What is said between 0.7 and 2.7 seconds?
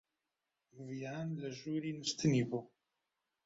ڤیان لە ژووری نووستنی بوو.